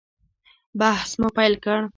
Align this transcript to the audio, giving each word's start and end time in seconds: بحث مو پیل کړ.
بحث 0.79 1.09
مو 1.19 1.27
پیل 1.37 1.53
کړ. 1.63 1.77